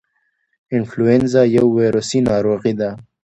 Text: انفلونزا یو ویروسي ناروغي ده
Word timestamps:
انفلونزا 0.75 1.41
یو 1.57 1.65
ویروسي 1.77 2.19
ناروغي 2.27 2.73
ده 2.79 2.89